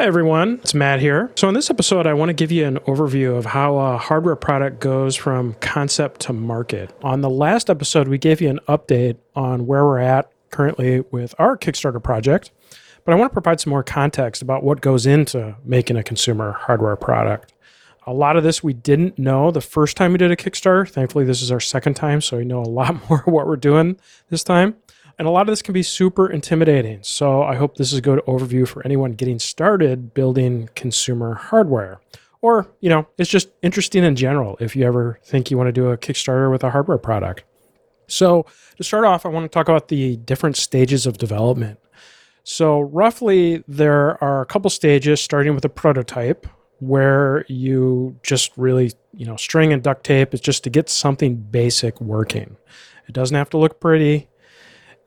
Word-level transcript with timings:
Hi, 0.00 0.06
everyone. 0.06 0.60
It's 0.62 0.72
Matt 0.72 1.00
here. 1.00 1.30
So, 1.36 1.46
in 1.46 1.52
this 1.52 1.68
episode, 1.68 2.06
I 2.06 2.14
want 2.14 2.30
to 2.30 2.32
give 2.32 2.50
you 2.50 2.64
an 2.64 2.78
overview 2.86 3.36
of 3.36 3.44
how 3.44 3.76
a 3.76 3.98
hardware 3.98 4.34
product 4.34 4.80
goes 4.80 5.14
from 5.14 5.52
concept 5.60 6.22
to 6.22 6.32
market. 6.32 6.90
On 7.02 7.20
the 7.20 7.28
last 7.28 7.68
episode, 7.68 8.08
we 8.08 8.16
gave 8.16 8.40
you 8.40 8.48
an 8.48 8.60
update 8.66 9.18
on 9.36 9.66
where 9.66 9.84
we're 9.84 9.98
at 9.98 10.32
currently 10.48 11.00
with 11.10 11.34
our 11.38 11.54
Kickstarter 11.54 12.02
project, 12.02 12.50
but 13.04 13.12
I 13.12 13.16
want 13.16 13.30
to 13.30 13.34
provide 13.34 13.60
some 13.60 13.72
more 13.72 13.82
context 13.82 14.40
about 14.40 14.62
what 14.62 14.80
goes 14.80 15.04
into 15.04 15.54
making 15.66 15.98
a 15.98 16.02
consumer 16.02 16.52
hardware 16.52 16.96
product. 16.96 17.52
A 18.06 18.14
lot 18.14 18.38
of 18.38 18.42
this 18.42 18.64
we 18.64 18.72
didn't 18.72 19.18
know 19.18 19.50
the 19.50 19.60
first 19.60 19.98
time 19.98 20.12
we 20.12 20.18
did 20.18 20.30
a 20.30 20.36
Kickstarter. 20.36 20.88
Thankfully, 20.88 21.26
this 21.26 21.42
is 21.42 21.52
our 21.52 21.60
second 21.60 21.92
time, 21.92 22.22
so 22.22 22.38
we 22.38 22.46
know 22.46 22.62
a 22.62 22.64
lot 22.64 22.96
more 23.10 23.22
what 23.26 23.46
we're 23.46 23.56
doing 23.56 24.00
this 24.30 24.44
time. 24.44 24.76
And 25.18 25.28
a 25.28 25.30
lot 25.30 25.42
of 25.42 25.48
this 25.48 25.62
can 25.62 25.74
be 25.74 25.82
super 25.82 26.28
intimidating. 26.28 27.00
So 27.02 27.42
I 27.42 27.56
hope 27.56 27.76
this 27.76 27.92
is 27.92 27.98
a 27.98 28.02
good 28.02 28.20
overview 28.26 28.66
for 28.66 28.84
anyone 28.84 29.12
getting 29.12 29.38
started 29.38 30.14
building 30.14 30.68
consumer 30.74 31.34
hardware. 31.34 32.00
Or, 32.42 32.68
you 32.80 32.88
know, 32.88 33.06
it's 33.18 33.28
just 33.28 33.50
interesting 33.62 34.02
in 34.02 34.16
general 34.16 34.56
if 34.60 34.74
you 34.74 34.84
ever 34.86 35.18
think 35.24 35.50
you 35.50 35.58
want 35.58 35.68
to 35.68 35.72
do 35.72 35.90
a 35.90 35.98
Kickstarter 35.98 36.50
with 36.50 36.64
a 36.64 36.70
hardware 36.70 36.98
product. 36.98 37.44
So, 38.06 38.46
to 38.76 38.82
start 38.82 39.04
off, 39.04 39.24
I 39.24 39.28
want 39.28 39.44
to 39.44 39.48
talk 39.48 39.68
about 39.68 39.88
the 39.88 40.16
different 40.16 40.56
stages 40.56 41.06
of 41.06 41.18
development. 41.18 41.78
So, 42.42 42.80
roughly, 42.80 43.62
there 43.68 44.22
are 44.24 44.40
a 44.40 44.46
couple 44.46 44.70
stages 44.70 45.20
starting 45.20 45.54
with 45.54 45.64
a 45.64 45.68
prototype 45.68 46.46
where 46.80 47.44
you 47.46 48.18
just 48.22 48.52
really, 48.56 48.92
you 49.14 49.26
know, 49.26 49.36
string 49.36 49.72
and 49.72 49.82
duct 49.82 50.02
tape 50.02 50.34
is 50.34 50.40
just 50.40 50.64
to 50.64 50.70
get 50.70 50.88
something 50.88 51.36
basic 51.36 52.00
working. 52.00 52.56
It 53.06 53.12
doesn't 53.12 53.36
have 53.36 53.50
to 53.50 53.58
look 53.58 53.80
pretty. 53.80 54.28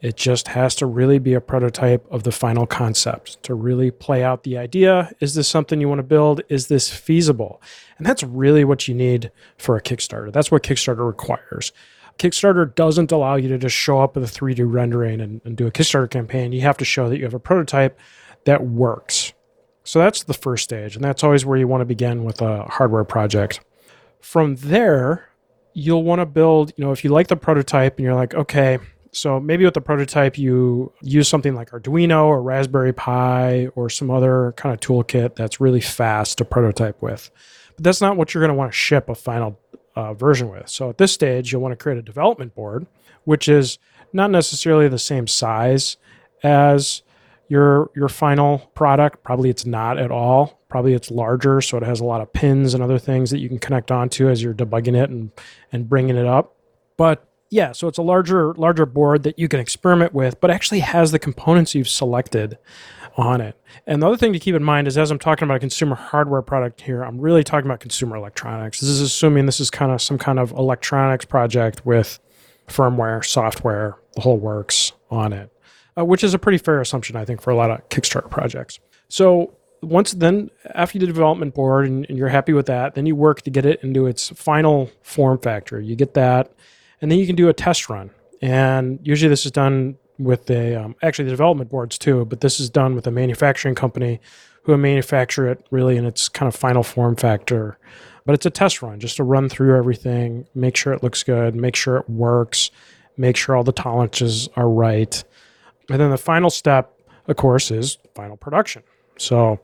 It 0.03 0.17
just 0.17 0.49
has 0.49 0.75
to 0.75 0.85
really 0.85 1.17
be 1.17 1.33
a 1.33 1.39
prototype 1.39 2.05
of 2.11 2.23
the 2.23 2.31
final 2.33 2.67
concept 2.67 3.41
to 3.43 3.55
really 3.55 3.89
play 3.89 4.21
out 4.21 4.43
the 4.43 4.57
idea. 4.57 5.13
Is 5.21 5.33
this 5.33 5.47
something 5.47 5.79
you 5.79 5.87
want 5.87 5.99
to 5.99 6.03
build? 6.03 6.41
Is 6.49 6.67
this 6.67 6.93
feasible? 6.93 7.61
And 7.97 8.05
that's 8.05 8.21
really 8.21 8.65
what 8.65 8.85
you 8.85 8.93
need 8.93 9.31
for 9.57 9.77
a 9.77 9.81
Kickstarter. 9.81 10.29
That's 10.29 10.51
what 10.51 10.61
Kickstarter 10.61 11.07
requires. 11.07 11.71
Kickstarter 12.19 12.75
doesn't 12.75 13.13
allow 13.13 13.35
you 13.35 13.47
to 13.47 13.57
just 13.57 13.77
show 13.77 14.01
up 14.01 14.15
with 14.15 14.25
a 14.25 14.27
3D 14.27 14.69
rendering 14.69 15.21
and, 15.21 15.39
and 15.45 15.55
do 15.55 15.67
a 15.67 15.71
Kickstarter 15.71 16.09
campaign. 16.09 16.51
You 16.51 16.61
have 16.61 16.77
to 16.79 16.85
show 16.85 17.07
that 17.07 17.17
you 17.17 17.23
have 17.23 17.33
a 17.33 17.39
prototype 17.39 17.97
that 18.43 18.61
works. 18.61 19.31
So 19.85 19.99
that's 19.99 20.23
the 20.23 20.33
first 20.33 20.65
stage. 20.65 20.97
And 20.97 21.05
that's 21.05 21.23
always 21.23 21.45
where 21.45 21.57
you 21.57 21.69
want 21.69 21.79
to 21.79 21.85
begin 21.85 22.25
with 22.25 22.41
a 22.41 22.63
hardware 22.63 23.05
project. 23.05 23.61
From 24.19 24.57
there, 24.57 25.29
you'll 25.73 26.03
want 26.03 26.19
to 26.19 26.25
build, 26.25 26.73
you 26.75 26.83
know, 26.83 26.91
if 26.91 27.05
you 27.05 27.09
like 27.09 27.27
the 27.27 27.37
prototype 27.37 27.95
and 27.97 28.03
you're 28.03 28.15
like, 28.15 28.33
okay, 28.33 28.79
so 29.13 29.39
maybe 29.39 29.63
with 29.63 29.75
the 29.75 29.81
prototype, 29.81 30.37
you 30.37 30.91
use 31.01 31.27
something 31.27 31.53
like 31.53 31.69
Arduino 31.69 32.25
or 32.25 32.41
Raspberry 32.41 32.93
Pi 32.93 33.67
or 33.75 33.89
some 33.89 34.09
other 34.09 34.53
kind 34.57 34.73
of 34.73 34.79
toolkit 34.79 35.35
that's 35.35 35.61
really 35.61 35.81
fast 35.81 36.39
to 36.39 36.45
prototype 36.45 37.01
with. 37.01 37.29
But 37.75 37.83
that's 37.83 38.01
not 38.01 38.17
what 38.17 38.33
you're 38.33 38.41
going 38.41 38.49
to 38.49 38.57
want 38.57 38.71
to 38.71 38.77
ship 38.77 39.09
a 39.09 39.15
final 39.15 39.59
uh, 39.95 40.15
version 40.15 40.49
with. 40.49 40.67
So 40.67 40.89
at 40.89 40.97
this 40.97 41.11
stage, 41.11 41.51
you'll 41.51 41.61
want 41.61 41.73
to 41.73 41.81
create 41.81 41.99
a 41.99 42.01
development 42.01 42.55
board, 42.55 42.87
which 43.23 43.47
is 43.47 43.77
not 44.11 44.31
necessarily 44.31 44.87
the 44.87 44.99
same 44.99 45.27
size 45.27 45.97
as 46.41 47.03
your 47.47 47.91
your 47.95 48.09
final 48.09 48.59
product. 48.73 49.23
Probably 49.23 49.49
it's 49.49 49.65
not 49.65 49.99
at 49.99 50.11
all. 50.11 50.59
Probably 50.69 50.93
it's 50.93 51.11
larger, 51.11 51.61
so 51.61 51.77
it 51.77 51.83
has 51.83 51.99
a 51.99 52.05
lot 52.05 52.21
of 52.21 52.33
pins 52.33 52.73
and 52.73 52.81
other 52.81 52.97
things 52.97 53.29
that 53.29 53.39
you 53.39 53.47
can 53.47 53.59
connect 53.59 53.91
onto 53.91 54.27
as 54.27 54.41
you're 54.41 54.55
debugging 54.55 54.95
it 54.95 55.09
and 55.11 55.31
and 55.71 55.87
bringing 55.87 56.17
it 56.17 56.25
up. 56.25 56.55
But 56.97 57.27
yeah, 57.53 57.71
so 57.71 57.87
it's 57.87 57.99
a 57.99 58.01
larger 58.03 58.53
larger 58.55 58.85
board 58.87 59.21
that 59.23 59.37
you 59.37 59.47
can 59.47 59.59
experiment 59.59 60.11
with, 60.11 60.41
but 60.41 60.49
actually 60.49 60.79
has 60.79 61.11
the 61.11 61.19
components 61.19 61.75
you've 61.75 61.87
selected 61.87 62.57
on 63.15 63.41
it. 63.41 63.55
And 63.85 64.01
the 64.01 64.07
other 64.07 64.17
thing 64.17 64.33
to 64.33 64.39
keep 64.39 64.55
in 64.55 64.63
mind 64.63 64.87
is 64.87 64.97
as 64.97 65.11
I'm 65.11 65.19
talking 65.19 65.45
about 65.45 65.57
a 65.57 65.59
consumer 65.59 65.95
hardware 65.95 66.41
product 66.41 66.81
here, 66.81 67.03
I'm 67.03 67.21
really 67.21 67.43
talking 67.43 67.69
about 67.69 67.79
consumer 67.79 68.15
electronics. 68.15 68.79
This 68.79 68.89
is 68.89 69.01
assuming 69.01 69.45
this 69.45 69.59
is 69.59 69.69
kind 69.69 69.91
of 69.91 70.01
some 70.01 70.17
kind 70.17 70.39
of 70.39 70.51
electronics 70.51 71.25
project 71.25 71.85
with 71.85 72.19
firmware, 72.67 73.23
software, 73.23 73.97
the 74.15 74.21
whole 74.21 74.37
works 74.37 74.93
on 75.11 75.31
it, 75.31 75.51
uh, 75.95 76.03
which 76.03 76.23
is 76.23 76.33
a 76.33 76.39
pretty 76.39 76.57
fair 76.57 76.81
assumption, 76.81 77.15
I 77.15 77.23
think, 77.23 77.39
for 77.39 77.51
a 77.51 77.55
lot 77.55 77.69
of 77.69 77.87
Kickstarter 77.89 78.31
projects. 78.31 78.79
So 79.09 79.55
once 79.83 80.13
then, 80.13 80.49
after 80.73 80.97
the 80.97 81.05
development 81.05 81.53
board 81.53 81.85
and, 81.85 82.07
and 82.09 82.17
you're 82.17 82.29
happy 82.29 82.53
with 82.53 82.65
that, 82.65 82.95
then 82.95 83.05
you 83.05 83.15
work 83.15 83.43
to 83.43 83.51
get 83.51 83.63
it 83.63 83.83
into 83.83 84.07
its 84.07 84.29
final 84.29 84.89
form 85.03 85.37
factor. 85.37 85.79
You 85.79 85.95
get 85.95 86.15
that 86.15 86.51
and 87.03 87.11
then 87.11 87.19
you 87.19 87.27
can 87.27 87.35
do 87.35 87.49
a 87.49 87.53
test 87.53 87.89
run. 87.89 88.09
And 88.41 88.97
usually 89.03 89.27
this 89.27 89.45
is 89.45 89.51
done 89.51 89.97
with 90.17 90.49
a 90.49 90.75
um, 90.75 90.95
actually 91.03 91.25
the 91.25 91.31
development 91.31 91.69
boards 91.69 91.97
too, 91.97 92.23
but 92.23 92.39
this 92.39 92.61
is 92.61 92.69
done 92.69 92.95
with 92.95 93.05
a 93.05 93.11
manufacturing 93.11 93.75
company 93.75 94.21
who 94.63 94.77
manufacture 94.77 95.49
it 95.49 95.67
really 95.69 95.97
in 95.97 96.05
its 96.05 96.29
kind 96.29 96.47
of 96.47 96.55
final 96.55 96.81
form 96.81 97.17
factor. 97.17 97.77
But 98.25 98.35
it's 98.35 98.45
a 98.45 98.49
test 98.49 98.81
run 98.81 99.01
just 99.01 99.17
to 99.17 99.25
run 99.25 99.49
through 99.49 99.77
everything, 99.77 100.47
make 100.55 100.77
sure 100.77 100.93
it 100.93 101.03
looks 101.03 101.23
good, 101.23 101.55
make 101.55 101.75
sure 101.75 101.97
it 101.97 102.09
works, 102.09 102.71
make 103.17 103.35
sure 103.35 103.57
all 103.57 103.65
the 103.65 103.73
tolerances 103.73 104.47
are 104.55 104.69
right. 104.69 105.21
And 105.89 105.99
then 105.99 106.09
the 106.09 106.17
final 106.17 106.49
step, 106.49 106.97
of 107.27 107.35
course, 107.35 107.69
is 107.69 107.97
final 108.15 108.37
production. 108.37 108.81
So 109.17 109.59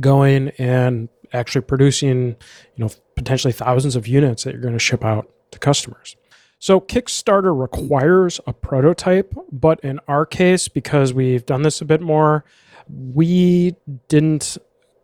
going 0.00 0.48
and 0.56 1.10
actually 1.34 1.60
producing, 1.60 2.28
you 2.76 2.84
know, 2.84 2.88
potentially 3.16 3.52
thousands 3.52 3.96
of 3.96 4.06
units 4.08 4.44
that 4.44 4.54
you're 4.54 4.62
going 4.62 4.72
to 4.72 4.78
ship 4.78 5.04
out 5.04 5.28
to 5.50 5.58
customers. 5.58 6.16
So 6.64 6.80
Kickstarter 6.80 7.54
requires 7.54 8.40
a 8.46 8.54
prototype, 8.54 9.34
but 9.52 9.80
in 9.80 10.00
our 10.08 10.24
case, 10.24 10.66
because 10.66 11.12
we've 11.12 11.44
done 11.44 11.60
this 11.60 11.82
a 11.82 11.84
bit 11.84 12.00
more, 12.00 12.42
we 12.88 13.76
didn't 14.08 14.56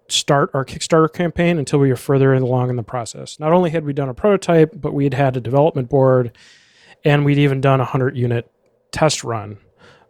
start 0.08 0.50
our 0.54 0.64
Kickstarter 0.64 1.12
campaign 1.12 1.58
until 1.58 1.78
we 1.78 1.90
were 1.90 1.96
further 1.96 2.32
along 2.32 2.70
in 2.70 2.76
the 2.76 2.82
process. 2.82 3.38
Not 3.38 3.52
only 3.52 3.68
had 3.68 3.84
we 3.84 3.92
done 3.92 4.08
a 4.08 4.14
prototype, 4.14 4.72
but 4.74 4.94
we 4.94 5.04
had 5.04 5.12
had 5.12 5.36
a 5.36 5.40
development 5.42 5.90
board 5.90 6.34
and 7.04 7.26
we'd 7.26 7.36
even 7.36 7.60
done 7.60 7.80
a 7.80 7.84
100 7.84 8.16
unit 8.16 8.50
test 8.90 9.22
run 9.22 9.58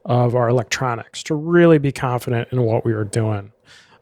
of 0.05 0.37
our 0.37 0.49
electronics 0.49 1.25
to 1.25 1.35
really 1.35 1.79
be 1.79 1.91
confident 1.91 2.47
in 2.53 2.63
what 2.63 2.85
we 2.85 2.95
were 2.95 3.03
doing. 3.03 3.51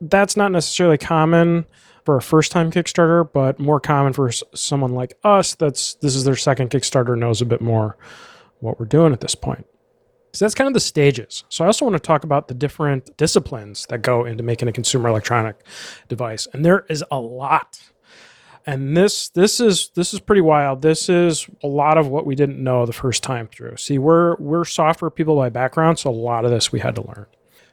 That's 0.02 0.36
not 0.36 0.52
necessarily 0.52 0.98
common 0.98 1.64
for 2.08 2.16
a 2.16 2.22
first 2.22 2.52
time 2.52 2.70
Kickstarter, 2.70 3.30
but 3.30 3.60
more 3.60 3.78
common 3.78 4.14
for 4.14 4.32
someone 4.54 4.94
like 4.94 5.18
us 5.24 5.54
that's 5.54 5.92
this 5.96 6.16
is 6.16 6.24
their 6.24 6.36
second 6.36 6.70
Kickstarter 6.70 7.18
knows 7.18 7.42
a 7.42 7.44
bit 7.44 7.60
more 7.60 7.98
what 8.60 8.80
we're 8.80 8.86
doing 8.86 9.12
at 9.12 9.20
this 9.20 9.34
point. 9.34 9.66
So 10.32 10.46
that's 10.46 10.54
kind 10.54 10.68
of 10.68 10.72
the 10.72 10.80
stages. 10.80 11.44
So 11.50 11.64
I 11.64 11.66
also 11.66 11.84
want 11.84 11.96
to 11.96 12.00
talk 12.00 12.24
about 12.24 12.48
the 12.48 12.54
different 12.54 13.14
disciplines 13.18 13.84
that 13.90 14.00
go 14.00 14.24
into 14.24 14.42
making 14.42 14.68
a 14.68 14.72
consumer 14.72 15.10
electronic 15.10 15.56
device. 16.08 16.48
And 16.54 16.64
there 16.64 16.86
is 16.88 17.04
a 17.10 17.20
lot. 17.20 17.78
And 18.64 18.96
this 18.96 19.28
this 19.28 19.60
is 19.60 19.90
this 19.94 20.14
is 20.14 20.20
pretty 20.20 20.40
wild. 20.40 20.80
This 20.80 21.10
is 21.10 21.46
a 21.62 21.68
lot 21.68 21.98
of 21.98 22.08
what 22.08 22.24
we 22.24 22.34
didn't 22.34 22.64
know 22.64 22.86
the 22.86 22.94
first 22.94 23.22
time 23.22 23.48
through. 23.48 23.76
See, 23.76 23.98
we're 23.98 24.34
we're 24.36 24.64
software 24.64 25.10
people 25.10 25.36
by 25.36 25.50
background, 25.50 25.98
so 25.98 26.08
a 26.08 26.12
lot 26.12 26.46
of 26.46 26.50
this 26.50 26.72
we 26.72 26.80
had 26.80 26.94
to 26.94 27.06
learn. 27.06 27.26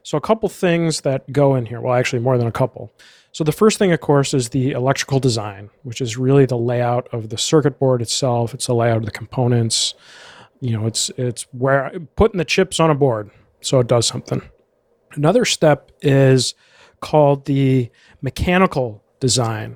So 0.05 0.19
a 0.19 0.21
couple 0.21 0.47
things 0.49 1.01
that 1.01 1.31
go 1.31 1.55
in 1.55 1.66
here. 1.66 1.81
Well, 1.81 1.95
actually 1.95 2.19
more 2.19 2.38
than 2.38 2.45
a 2.45 2.51
couple. 2.51 2.93
So 3.31 3.43
the 3.43 3.51
first 3.51 3.79
thing, 3.79 3.91
of 3.91 4.01
course, 4.01 4.35
is 4.35 4.49
the 4.49 4.69
electrical 4.69 5.19
design, 5.19 5.71
which 5.81 5.99
is 5.99 6.16
really 6.16 6.45
the 6.45 6.59
layout 6.59 7.11
of 7.11 7.29
the 7.29 7.39
circuit 7.39 7.79
board 7.79 8.03
itself. 8.03 8.53
It's 8.53 8.67
the 8.67 8.75
layout 8.75 8.97
of 8.97 9.05
the 9.05 9.11
components. 9.11 9.95
You 10.61 10.77
know, 10.77 10.85
it's 10.85 11.09
it's 11.17 11.47
where 11.53 11.91
putting 12.15 12.38
the 12.38 12.45
chips 12.45 12.79
on 12.79 12.91
a 12.91 12.95
board 12.95 13.31
so 13.61 13.79
it 13.79 13.88
does 13.88 14.05
something. 14.05 14.44
Another 15.13 15.44
step 15.44 15.91
is 16.03 16.53
called 17.01 17.45
the 17.45 17.89
mechanical 18.21 19.03
design. 19.19 19.75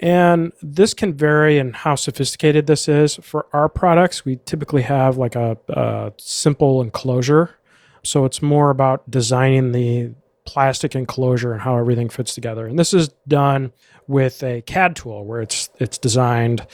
And 0.00 0.52
this 0.62 0.94
can 0.94 1.14
vary 1.14 1.58
in 1.58 1.72
how 1.72 1.96
sophisticated 1.96 2.68
this 2.68 2.88
is. 2.88 3.16
For 3.16 3.46
our 3.52 3.68
products, 3.68 4.24
we 4.24 4.38
typically 4.44 4.82
have 4.82 5.16
like 5.16 5.34
a, 5.34 5.58
a 5.68 6.12
simple 6.16 6.80
enclosure. 6.80 7.56
So 8.04 8.24
it's 8.24 8.42
more 8.42 8.70
about 8.70 9.10
designing 9.10 9.72
the 9.72 10.14
plastic 10.44 10.94
enclosure 10.94 11.52
and 11.52 11.60
how 11.60 11.76
everything 11.76 12.08
fits 12.08 12.34
together. 12.34 12.66
And 12.66 12.78
this 12.78 12.92
is 12.92 13.08
done 13.26 13.72
with 14.06 14.42
a 14.42 14.62
CAD 14.62 14.96
tool 14.96 15.24
where 15.24 15.40
it's 15.40 15.70
it's 15.78 15.98
designed 15.98 16.66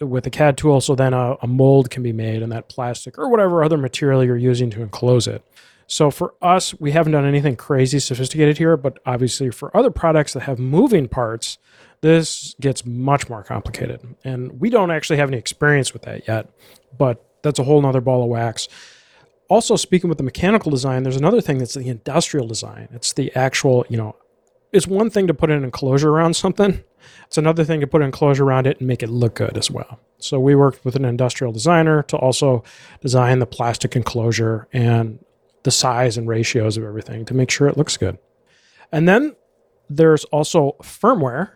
with 0.00 0.26
a 0.26 0.30
CAD 0.30 0.56
tool 0.56 0.80
so 0.80 0.96
then 0.96 1.14
a, 1.14 1.36
a 1.42 1.46
mold 1.46 1.90
can 1.90 2.02
be 2.02 2.12
made 2.12 2.42
in 2.42 2.50
that 2.50 2.68
plastic 2.68 3.18
or 3.18 3.28
whatever 3.28 3.62
other 3.62 3.78
material 3.78 4.24
you're 4.24 4.36
using 4.36 4.68
to 4.70 4.82
enclose 4.82 5.28
it. 5.28 5.44
So 5.86 6.10
for 6.10 6.34
us, 6.42 6.78
we 6.80 6.90
haven't 6.92 7.12
done 7.12 7.26
anything 7.26 7.54
crazy 7.54 7.98
sophisticated 7.98 8.58
here, 8.58 8.76
but 8.76 8.98
obviously 9.04 9.50
for 9.50 9.76
other 9.76 9.90
products 9.90 10.32
that 10.32 10.40
have 10.40 10.58
moving 10.58 11.06
parts, 11.06 11.58
this 12.00 12.56
gets 12.60 12.84
much 12.84 13.28
more 13.28 13.44
complicated. 13.44 14.00
And 14.24 14.58
we 14.58 14.70
don't 14.70 14.90
actually 14.90 15.18
have 15.18 15.28
any 15.28 15.38
experience 15.38 15.92
with 15.92 16.02
that 16.02 16.26
yet, 16.26 16.48
but 16.96 17.24
that's 17.42 17.58
a 17.58 17.64
whole 17.64 17.80
nother 17.80 18.00
ball 18.00 18.22
of 18.22 18.28
wax 18.28 18.68
also 19.52 19.76
speaking 19.76 20.08
with 20.08 20.16
the 20.16 20.24
mechanical 20.24 20.70
design, 20.70 21.02
there's 21.02 21.16
another 21.16 21.42
thing 21.42 21.58
that's 21.58 21.74
the 21.74 21.88
industrial 21.88 22.46
design. 22.46 22.88
It's 22.92 23.12
the 23.12 23.30
actual, 23.36 23.84
you 23.90 23.98
know, 23.98 24.16
it's 24.72 24.86
one 24.86 25.10
thing 25.10 25.26
to 25.26 25.34
put 25.34 25.50
an 25.50 25.62
enclosure 25.62 26.08
around 26.08 26.34
something. 26.34 26.82
It's 27.26 27.36
another 27.36 27.62
thing 27.62 27.80
to 27.80 27.86
put 27.86 28.00
an 28.00 28.06
enclosure 28.06 28.44
around 28.44 28.66
it 28.66 28.78
and 28.78 28.88
make 28.88 29.02
it 29.02 29.10
look 29.10 29.34
good 29.34 29.58
as 29.58 29.70
well. 29.70 30.00
So 30.16 30.40
we 30.40 30.54
worked 30.54 30.86
with 30.86 30.96
an 30.96 31.04
industrial 31.04 31.52
designer 31.52 32.02
to 32.04 32.16
also 32.16 32.64
design 33.02 33.40
the 33.40 33.46
plastic 33.46 33.94
enclosure 33.94 34.68
and 34.72 35.22
the 35.64 35.70
size 35.70 36.16
and 36.16 36.26
ratios 36.26 36.78
of 36.78 36.84
everything 36.84 37.26
to 37.26 37.34
make 37.34 37.50
sure 37.50 37.68
it 37.68 37.76
looks 37.76 37.98
good. 37.98 38.16
And 38.90 39.06
then 39.06 39.36
there's 39.90 40.24
also 40.26 40.76
firmware. 40.82 41.50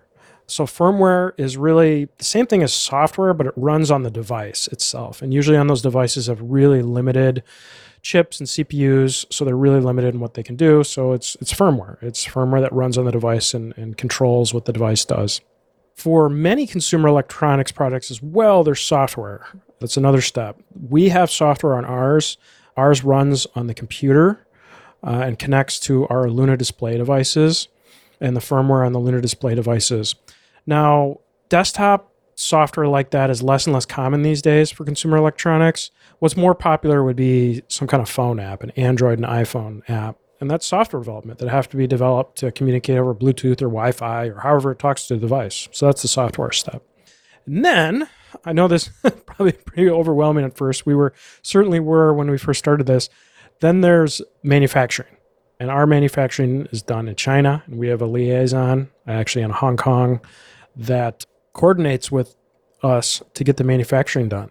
So, 0.49 0.65
firmware 0.65 1.33
is 1.37 1.57
really 1.57 2.09
the 2.19 2.25
same 2.25 2.47
thing 2.47 2.63
as 2.63 2.73
software, 2.73 3.35
but 3.35 3.47
it 3.47 3.53
runs 3.57 3.91
on 3.91 4.03
the 4.05 4.11
device 4.11 4.69
itself. 4.69 5.21
And 5.21 5.35
usually 5.35 5.57
on 5.57 5.67
those 5.67 5.83
devices 5.83 6.29
have 6.29 6.41
really 6.41 6.83
limited 6.83 7.43
chips 8.03 8.39
and 8.39 8.49
CPUs, 8.49 9.27
so 9.33 9.45
they're 9.45 9.57
really 9.57 9.81
limited 9.81 10.15
in 10.15 10.21
what 10.21 10.35
they 10.35 10.45
can 10.45 10.55
do. 10.55 10.85
So 10.85 11.13
it's 11.13 11.37
it's 11.41 11.53
firmware. 11.53 12.01
It's 12.03 12.25
firmware 12.25 12.61
that 12.61 12.73
runs 12.73 12.97
on 12.97 13.05
the 13.05 13.13
device 13.13 13.55
and, 13.55 13.77
and 13.77 13.97
controls 13.97 14.55
what 14.55 14.67
the 14.67 14.73
device 14.73 15.05
does. 15.05 15.41
For 15.95 16.29
many 16.29 16.67
consumer 16.67 17.09
electronics 17.09 17.73
products 17.73 18.11
as 18.11 18.23
well, 18.23 18.63
there's 18.63 18.81
software. 18.81 19.47
That's 19.81 19.97
another 19.97 20.21
step. 20.21 20.61
We 20.89 21.09
have 21.09 21.31
software 21.31 21.75
on 21.75 21.85
ours. 21.85 22.37
Ours 22.77 23.03
runs 23.03 23.47
on 23.55 23.67
the 23.67 23.75
computer 23.75 24.47
uh, 25.03 25.23
and 25.25 25.39
connects 25.39 25.81
to 25.81 26.07
our 26.09 26.29
Luna 26.29 26.57
display 26.57 26.97
devices 26.97 27.69
and 28.21 28.37
the 28.37 28.41
firmware 28.41 28.85
on 28.85 28.93
the 28.93 28.99
Luna 28.99 29.21
display 29.21 29.55
devices. 29.55 30.15
Now, 30.67 31.21
desktop 31.49 32.13
software 32.37 32.87
like 32.87 33.11
that 33.11 33.31
is 33.31 33.43
less 33.43 33.67
and 33.67 33.75
less 33.75 33.87
common 33.87 34.23
these 34.23 34.43
days 34.43 34.71
for 34.71 34.85
consumer 34.85 35.17
electronics. 35.17 35.91
What's 36.19 36.37
more 36.37 36.55
popular 36.55 37.03
would 37.03 37.17
be 37.17 37.63
some 37.69 37.89
kind 37.89 38.03
of 38.03 38.09
phone 38.09 38.39
app, 38.39 38.63
an 38.63 38.71
Android 38.71 39.19
and 39.19 39.27
iPhone 39.27 39.89
app. 39.89 40.19
And 40.39 40.51
that's 40.51 40.67
software 40.67 41.01
development 41.01 41.39
that 41.39 41.49
have 41.49 41.69
to 41.71 41.79
be 41.79 41.87
developed 41.87 42.37
to 42.39 42.53
communicate 42.53 42.99
over 42.99 43.15
Bluetooth 43.15 43.63
or 43.63 43.69
Wi 43.69 43.93
Fi 43.93 44.27
or 44.27 44.41
however 44.41 44.73
it 44.73 44.79
talks 44.79 45.07
to 45.07 45.15
the 45.15 45.21
device. 45.21 45.69
So 45.73 45.87
that's 45.87 46.03
the 46.03 46.09
software 46.09 46.53
step. 46.53 46.83
And 47.47 47.65
then 47.65 48.09
I 48.45 48.53
know 48.53 48.69
this 48.69 48.91
probably 49.27 49.53
pretty 49.53 49.89
overwhelming 49.89 50.45
at 50.45 50.57
first. 50.57 50.85
We 50.85 50.95
were 50.95 51.15
certainly 51.41 51.81
were 51.81 52.13
when 52.13 52.31
we 52.31 52.37
first 52.37 52.59
started 52.59 52.87
this. 52.87 53.09
Then 53.61 53.81
there's 53.81 54.21
manufacturing. 54.43 55.17
And 55.59 55.71
our 55.71 55.87
manufacturing 55.87 56.67
is 56.71 56.83
done 56.83 57.09
in 57.09 57.17
China. 57.17 57.63
And 57.67 57.79
we 57.79 57.89
have 57.89 58.03
a 58.03 58.07
liaison 58.07 58.91
actually 59.07 59.43
in 59.43 59.51
Hong 59.53 59.79
Kong 59.79 60.21
that 60.77 61.25
coordinates 61.53 62.13
with 62.13 62.37
us 62.83 63.23
to 63.35 63.45
get 63.45 63.57
the 63.57 63.65
manufacturing 63.65 64.29
done. 64.29 64.51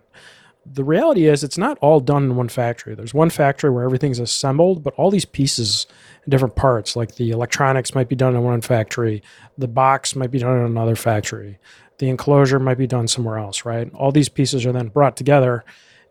The 0.66 0.84
reality 0.84 1.28
is, 1.28 1.44
it's 1.44 1.60
not 1.60 1.78
all 1.78 2.00
done 2.00 2.24
in 2.24 2.36
one 2.36 2.50
factory. 2.50 2.96
There's 2.96 3.14
one 3.14 3.30
factory 3.30 3.70
where 3.70 3.84
everything's 3.84 4.18
assembled, 4.18 4.84
but 4.84 4.96
all 4.96 5.12
these 5.12 5.26
pieces 5.26 5.86
and 6.24 6.32
different 6.32 6.56
parts, 6.56 6.96
like 6.96 7.16
the 7.16 7.30
electronics, 7.30 7.94
might 7.94 8.10
be 8.10 8.16
done 8.16 8.36
in 8.36 8.42
one 8.44 8.62
factory, 8.62 9.22
the 9.60 9.68
box 9.68 10.16
might 10.16 10.32
be 10.32 10.40
done 10.40 10.58
in 10.58 10.66
another 10.66 10.96
factory, 10.96 11.60
the 12.00 12.10
enclosure 12.10 12.60
might 12.60 12.80
be 12.80 12.88
done 12.88 13.08
somewhere 13.08 13.38
else, 13.38 13.64
right? 13.64 13.94
All 13.94 14.12
these 14.12 14.30
pieces 14.30 14.66
are 14.66 14.72
then 14.72 14.88
brought 14.88 15.16
together 15.16 15.64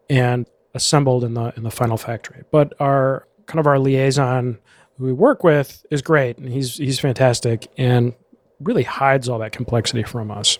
and 0.08 0.46
assembled 0.72 1.24
in 1.24 1.34
the 1.34 1.52
in 1.56 1.64
the 1.64 1.70
final 1.70 1.96
factory. 1.96 2.44
But 2.52 2.74
our 2.78 3.26
kind 3.46 3.58
of 3.58 3.66
our 3.66 3.78
liaison 3.78 4.58
who 4.96 5.04
we 5.04 5.12
work 5.12 5.42
with 5.42 5.84
is 5.90 6.00
great, 6.02 6.38
and 6.38 6.48
he's 6.48 6.76
he's 6.76 7.00
fantastic, 7.00 7.66
and 7.76 8.14
really 8.64 8.82
hides 8.82 9.28
all 9.28 9.38
that 9.38 9.52
complexity 9.52 10.02
from 10.02 10.30
us. 10.30 10.58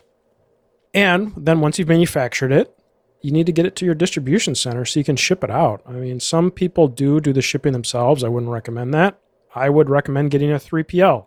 And 0.93 1.33
then 1.37 1.61
once 1.61 1.79
you've 1.79 1.89
manufactured 1.89 2.53
it, 2.53 2.75
you 3.21 3.33
need 3.33 3.47
to 3.47 3.53
get 3.53 3.67
it 3.67 3.75
to 3.77 3.85
your 3.85 3.95
distribution 3.95 4.55
center 4.55 4.85
so 4.85 5.01
you 5.01 5.05
can 5.05 5.17
ship 5.17 5.43
it 5.43 5.51
out. 5.51 5.83
I 5.87 5.93
mean, 5.93 6.21
some 6.21 6.51
people 6.51 6.89
do 6.89 7.21
do 7.21 7.33
the 7.33 7.43
shipping 7.43 7.73
themselves. 7.73 8.23
I 8.23 8.29
wouldn't 8.29 8.53
recommend 8.53 8.93
that. 8.95 9.19
I 9.55 9.71
would 9.71 9.89
recommend 9.89 10.31
getting 10.31 10.53
a 10.53 10.57
3PL, 10.57 11.27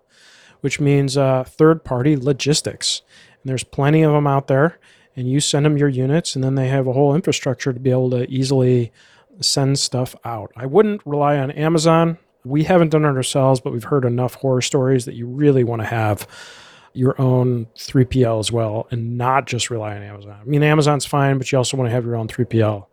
which 0.62 0.79
means 0.79 1.18
uh, 1.18 1.44
third 1.44 1.83
party 1.83 2.15
logistics. 2.15 3.01
And 3.41 3.50
there's 3.50 3.63
plenty 3.63 4.03
of 4.03 4.13
them 4.13 4.27
out 4.27 4.47
there. 4.47 4.79
And 5.15 5.27
you 5.27 5.39
send 5.39 5.65
them 5.65 5.77
your 5.77 5.89
units, 5.89 6.35
and 6.35 6.44
then 6.44 6.53
they 6.53 6.68
have 6.68 6.85
a 6.85 6.94
whole 6.94 7.15
infrastructure 7.15 7.74
to 7.74 7.79
be 7.79 7.89
able 7.89 8.12
to 8.12 8.29
easily 8.29 8.91
send 9.39 9.79
stuff 9.79 10.15
out. 10.24 10.51
I 10.56 10.68
wouldn't 10.68 11.01
rely 11.06 11.39
on 11.39 11.50
Amazon. 11.50 12.19
We 12.45 12.65
haven't 12.65 12.89
done 12.89 13.03
it 13.03 13.07
ourselves, 13.07 13.59
but 13.59 13.74
we've 13.74 13.83
heard 13.83 14.06
enough 14.06 14.35
horror 14.35 14.62
stories 14.62 15.06
that 15.06 15.15
you 15.15 15.25
really 15.25 15.63
want 15.63 15.81
to 15.81 15.88
have 15.88 16.27
your 16.98 17.20
own 17.22 17.68
3PL 17.76 18.40
as 18.40 18.52
well 18.52 18.88
and 18.92 19.18
not 19.18 19.46
just 19.46 19.70
rely 19.70 19.96
on 19.96 20.04
Amazon. 20.04 20.38
I 20.42 20.46
mean, 20.46 20.64
Amazon's 20.64 21.06
fine, 21.06 21.38
but 21.38 21.52
you 21.52 21.58
also 21.58 21.78
want 21.78 21.88
to 21.88 21.92
have 21.92 22.06
your 22.06 22.16
own 22.16 22.28
3PL 22.28 22.86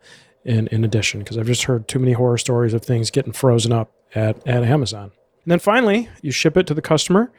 in, 0.43 0.67
in 0.67 0.83
addition, 0.83 1.21
because 1.21 1.37
I've 1.37 1.47
just 1.47 1.63
heard 1.63 1.87
too 1.87 1.99
many 1.99 2.13
horror 2.13 2.37
stories 2.37 2.73
of 2.73 2.83
things 2.83 3.09
getting 3.09 3.33
frozen 3.33 3.71
up 3.71 3.91
at, 4.13 4.47
at 4.47 4.63
Amazon. 4.63 5.11
And 5.43 5.51
then 5.51 5.59
finally, 5.59 6.09
you 6.21 6.31
ship 6.31 6.55
it 6.55 6.67
to 6.67 6.73
the 6.73 6.81
customer, 6.81 7.31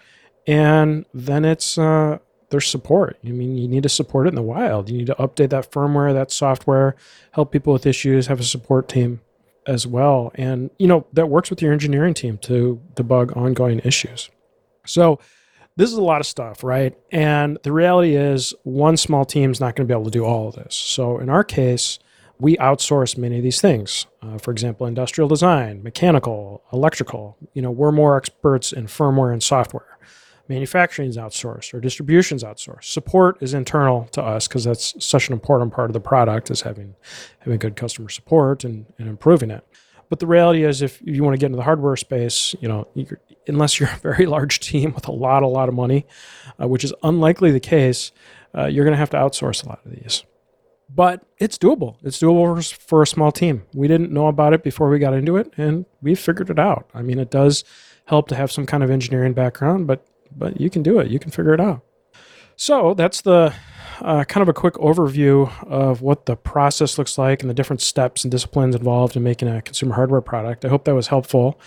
and 0.47 1.07
then 1.15 1.45
it's 1.45 1.79
uh, 1.79 2.19
there's 2.51 2.67
support. 2.67 3.19
I 3.25 3.31
mean, 3.31 3.57
you 3.57 3.69
need 3.69 3.83
to 3.85 3.89
support 3.89 4.27
it 4.27 4.31
in 4.31 4.35
the 4.35 4.43
wild. 4.43 4.89
You 4.89 4.99
need 4.99 5.07
to 5.07 5.15
update 5.15 5.51
that 5.51 5.71
firmware, 5.71 6.13
that 6.13 6.31
software, 6.31 6.97
help 7.33 7.53
people 7.53 7.73
with 7.73 7.87
issues, 7.87 8.27
have 8.27 8.41
a 8.41 8.45
support 8.45 8.89
team 8.89 9.21
as 9.67 9.87
well. 9.87 10.31
And, 10.37 10.71
you 10.79 10.87
know, 10.87 11.07
that 11.13 11.29
works 11.29 11.51
with 11.51 11.61
your 11.61 11.73
engineering 11.73 12.15
team 12.15 12.39
to 12.39 12.81
debug 12.95 13.37
ongoing 13.37 13.81
issues. 13.81 14.31
So 14.85 15.19
this 15.77 15.91
is 15.93 15.99
a 15.99 16.03
lot 16.03 16.21
of 16.21 16.27
stuff, 16.27 16.65
right? 16.65 16.97
And 17.13 17.59
the 17.63 17.73
reality 17.73 18.17
is, 18.17 18.55
one 18.65 18.97
small 18.97 19.25
team 19.25 19.51
is 19.51 19.61
not 19.61 19.77
going 19.77 19.87
to 19.87 19.93
be 19.93 19.97
able 19.97 20.11
to 20.11 20.11
do 20.11 20.25
all 20.25 20.49
of 20.49 20.55
this. 20.55 20.75
So 20.75 21.19
in 21.19 21.29
our 21.29 21.45
case, 21.45 21.99
we 22.39 22.57
outsource 22.57 23.17
many 23.17 23.39
of 23.39 23.43
these 23.43 23.61
things. 23.61 24.07
Uh, 24.23 24.39
for 24.39 24.51
example, 24.51 24.87
industrial 24.87 25.29
design, 25.29 25.83
mechanical, 25.83 26.63
electrical. 26.73 27.37
You 27.55 27.63
know, 27.63 27.71
we're 27.71 27.93
more 27.93 28.17
experts 28.17 28.73
in 28.73 28.87
firmware 28.87 29.33
and 29.33 29.43
software. 29.43 29.99
Manufacturing 30.49 31.09
is 31.09 31.17
outsourced, 31.17 31.75
or 31.75 31.81
distribution 31.81 32.37
is 32.37 32.45
outsourced. 32.45 32.85
Support 32.85 33.43
is 33.43 33.53
internal 33.53 34.05
to 34.13 34.23
us 34.23 34.47
because 34.47 34.65
that's 34.65 34.95
such 35.05 35.29
an 35.29 35.33
important 35.33 35.73
part 35.73 35.91
of 35.91 35.95
the 35.95 36.01
product 36.01 36.51
is 36.51 36.61
having 36.61 36.95
having 37.41 37.59
good 37.59 37.75
customer 37.75 38.09
support 38.09 38.63
and, 38.63 38.87
and 38.99 39.09
improving 39.09 39.51
it. 39.51 39.67
But 40.09 40.21
the 40.21 40.27
reality 40.27 40.65
is, 40.65 40.83
if 40.83 41.01
you 41.05 41.25
want 41.25 41.35
to 41.35 41.39
get 41.39 41.47
into 41.47 41.57
the 41.57 41.65
hardware 41.65 41.97
space, 41.97 42.55
you 42.61 42.69
know, 42.69 42.87
unless 43.47 43.81
you're 43.81 43.89
a 43.89 43.99
very 43.99 44.27
large 44.37 44.61
team 44.61 44.93
with 44.95 45.09
a 45.09 45.13
lot, 45.13 45.43
a 45.43 45.49
lot 45.49 45.69
of 45.69 45.75
money, 45.75 46.07
uh, 46.61 46.69
which 46.69 46.85
is 46.85 46.95
unlikely 47.03 47.51
the 47.51 47.61
case, 47.61 48.13
uh, 48.57 48.67
you're 48.67 48.85
going 48.85 48.93
to 48.93 48.99
have 48.99 49.11
to 49.11 49.17
outsource 49.17 49.65
a 49.65 49.69
lot 49.69 49.81
of 49.85 49.91
these. 49.91 50.25
But 50.89 51.27
it's 51.39 51.59
doable. 51.59 51.97
It's 52.05 52.21
doable 52.21 52.73
for 52.73 53.03
a 53.03 53.07
small 53.07 53.33
team. 53.33 53.65
We 53.75 53.89
didn't 53.89 54.13
know 54.13 54.29
about 54.29 54.53
it 54.53 54.63
before 54.63 54.89
we 54.89 55.01
got 55.01 55.15
into 55.15 55.37
it, 55.37 55.53
and 55.57 55.85
we 56.01 56.15
figured 56.15 56.51
it 56.51 56.59
out. 56.59 56.89
I 56.95 57.03
mean, 57.03 57.19
it 57.19 57.31
does 57.31 57.65
help 58.05 58.29
to 58.29 58.37
have 58.37 58.53
some 58.53 58.67
kind 58.67 58.85
of 58.85 58.91
engineering 58.91 59.33
background, 59.33 59.87
but 59.87 60.07
but 60.35 60.61
you 60.61 60.71
can 60.71 60.83
do 60.83 60.99
it. 60.99 61.11
You 61.11 61.19
can 61.19 61.31
figure 61.31 61.55
it 61.55 61.61
out. 61.61 61.83
So 62.57 62.95
that's 62.95 63.23
the 63.23 63.53
uh, 64.01 64.25
kind 64.25 64.43
of 64.43 64.49
a 64.49 64.53
quick 64.53 64.75
overview 64.75 65.51
of 65.65 66.03
what 66.03 66.27
the 66.27 66.37
process 66.37 66.99
looks 66.99 67.19
like 67.19 67.43
and 67.43 67.51
the 67.51 67.55
different 67.55 67.81
steps 67.81 68.25
and 68.25 68.31
disciplines 68.31 68.75
involved 68.75 69.17
in 69.17 69.23
making 69.23 69.49
a 69.49 69.63
consumer 69.63 69.95
hardware 69.95 70.21
product. 70.21 70.65
I 70.65 70.69
hope 70.69 70.85
that 70.85 70.95
was 70.95 71.09
helpful. 71.09 71.61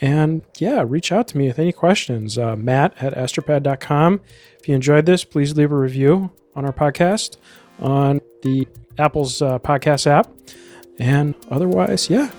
And 0.00 0.42
yeah, 0.58 0.84
reach 0.86 1.12
out 1.12 1.28
to 1.28 1.38
me 1.38 1.46
with 1.46 1.58
any 1.58 1.72
questions. 1.72 2.36
Uh, 2.36 2.56
Matt 2.56 2.94
at 3.02 3.14
astropad.com. 3.14 4.20
If 4.58 4.68
you 4.68 4.74
enjoyed 4.74 5.06
this, 5.06 5.24
please 5.24 5.56
leave 5.56 5.72
a 5.72 5.76
review 5.76 6.30
on 6.54 6.64
our 6.64 6.72
podcast 6.72 7.36
on 7.78 8.20
the 8.42 8.66
Apple's 8.98 9.42
uh, 9.42 9.58
podcast 9.58 10.06
app. 10.06 10.30
And 10.98 11.34
otherwise, 11.50 12.08
yeah, 12.08 12.30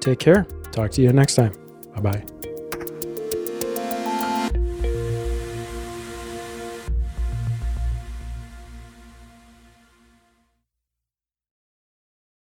take 0.00 0.18
care. 0.18 0.44
Talk 0.72 0.90
to 0.92 1.02
you 1.02 1.12
next 1.12 1.34
time. 1.34 1.52
Bye 1.94 2.00
bye. 2.00 2.47